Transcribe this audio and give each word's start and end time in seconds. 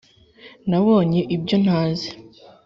nabonye 0.69 1.19
ibyo 1.35 1.55
ntazi 1.63 2.09